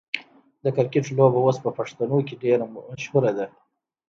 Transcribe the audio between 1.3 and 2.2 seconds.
اوس په پښتنو